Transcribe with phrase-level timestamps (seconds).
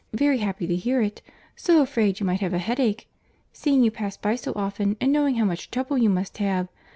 [0.13, 1.21] Very happy to hear it.
[1.55, 5.45] So afraid you might have a headache!—seeing you pass by so often, and knowing how
[5.45, 6.69] much trouble you must have.